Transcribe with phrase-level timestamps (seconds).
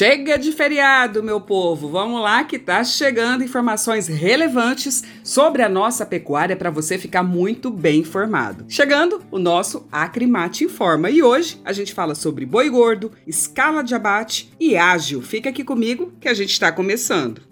[0.00, 1.90] Chega de feriado, meu povo.
[1.90, 7.70] Vamos lá que tá chegando informações relevantes sobre a nossa pecuária para você ficar muito
[7.70, 8.64] bem informado.
[8.66, 13.94] Chegando o nosso Acrimate Informa e hoje a gente fala sobre boi gordo, escala de
[13.94, 15.20] abate e ágil.
[15.20, 17.42] Fica aqui comigo que a gente está começando.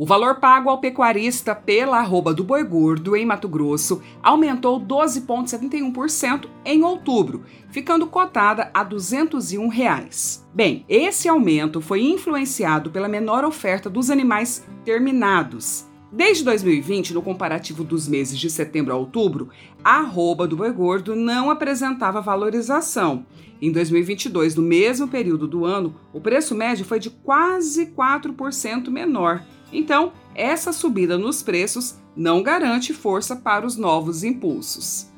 [0.00, 6.48] O valor pago ao pecuarista pela arroba do boi gordo em Mato Grosso aumentou 12,71%
[6.64, 10.46] em outubro, ficando cotada a 201 reais.
[10.54, 15.88] Bem, esse aumento foi influenciado pela menor oferta dos animais terminados.
[16.12, 19.48] Desde 2020, no comparativo dos meses de setembro a outubro,
[19.82, 23.26] a arroba do boi gordo não apresentava valorização.
[23.60, 29.42] Em 2022, no mesmo período do ano, o preço médio foi de quase 4% menor
[29.72, 35.08] então, essa subida nos preços não garante força para os novos impulsos.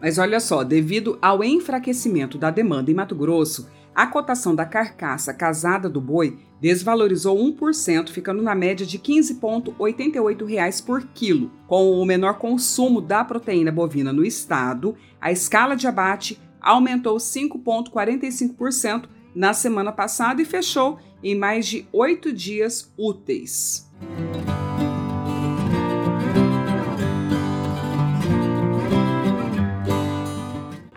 [0.00, 5.34] Mas olha só, devido ao enfraquecimento da demanda em Mato Grosso, a cotação da carcaça
[5.34, 11.50] casada do boi desvalorizou 1%, ficando na média de R$ 15,88 por quilo.
[11.66, 19.08] Com o menor consumo da proteína bovina no estado, a escala de abate aumentou 5,45%
[19.34, 23.88] na semana passada e fechou em mais de oito dias úteis.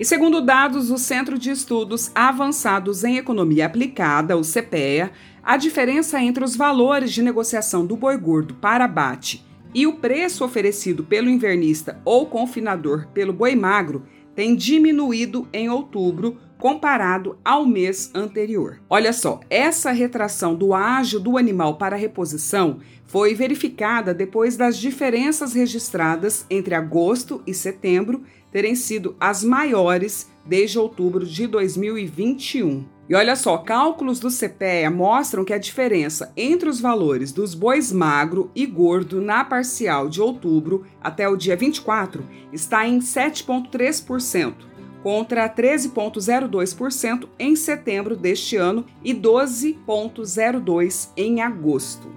[0.04, 5.12] E segundo dados do Centro de Estudos Avançados em Economia Aplicada, o CPEA,
[5.42, 10.44] a diferença entre os valores de negociação do boi gordo para abate e o preço
[10.44, 14.04] oferecido pelo invernista ou confinador pelo boi magro
[14.36, 18.80] tem diminuído em outubro comparado ao mês anterior.
[18.90, 25.52] Olha só, essa retração do ágio do animal para reposição foi verificada depois das diferenças
[25.54, 32.86] registradas entre agosto e setembro terem sido as maiores desde outubro de 2021.
[33.10, 37.92] E olha só, cálculos do CPEA mostram que a diferença entre os valores dos bois
[37.92, 44.54] magro e gordo na parcial de outubro até o dia 24 está em 7,3%,
[45.04, 52.10] contra 13,02% em setembro deste ano e 12,02% em agosto.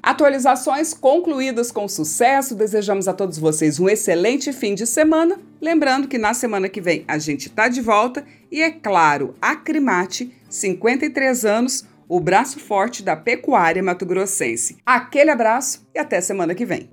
[0.00, 2.54] Atualizações concluídas com sucesso.
[2.54, 5.36] Desejamos a todos vocês um excelente fim de semana.
[5.60, 9.56] Lembrando que na semana que vem a gente está de volta e, é claro, a
[9.56, 14.76] Crimate, 53 anos, o braço forte da pecuária mato-grossense.
[14.86, 16.88] Aquele abraço e até semana que vem.